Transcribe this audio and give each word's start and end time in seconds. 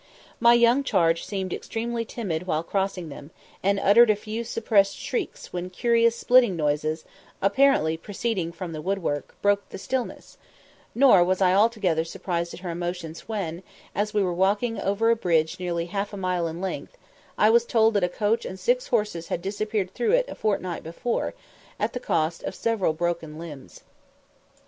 My 0.39 0.55
young 0.55 0.83
charge 0.83 1.23
seemed 1.27 1.53
extremely 1.53 2.05
timid 2.05 2.47
while 2.47 2.63
crossing 2.63 3.09
them, 3.09 3.29
and 3.61 3.79
uttered 3.79 4.09
a 4.09 4.15
few 4.15 4.43
suppressed 4.43 4.97
shrieks 4.97 5.53
when 5.53 5.69
curious 5.69 6.15
splitting 6.15 6.55
noises, 6.55 7.05
apparently 7.39 7.97
proceeding 7.97 8.51
from 8.51 8.71
the 8.73 8.81
woodwork, 8.81 9.35
broke 9.43 9.69
the 9.69 9.77
stillness; 9.77 10.39
nor 10.95 11.23
was 11.23 11.39
I 11.39 11.53
altogether 11.53 12.03
surprised 12.03 12.51
at 12.55 12.61
her 12.61 12.71
emotions 12.71 13.27
when, 13.29 13.61
as 13.93 14.11
we 14.11 14.23
were 14.23 14.33
walking 14.33 14.81
over 14.81 15.11
a 15.11 15.15
bridge 15.15 15.59
nearly 15.59 15.85
half 15.85 16.13
a 16.13 16.17
mile 16.17 16.47
in 16.47 16.61
length, 16.61 16.97
I 17.37 17.51
was 17.51 17.63
told 17.63 17.93
that 17.93 18.03
a 18.03 18.09
coach 18.09 18.43
and 18.43 18.59
six 18.59 18.87
horses 18.87 19.27
had 19.27 19.39
disappeared 19.43 19.93
through 19.93 20.13
it 20.13 20.25
a 20.27 20.33
fortnight 20.33 20.81
before, 20.81 21.35
at 21.79 21.93
the 21.93 21.99
cost 21.99 22.41
of 22.41 22.55
several 22.55 22.93
broken 22.93 23.37
limbs. 23.37 23.81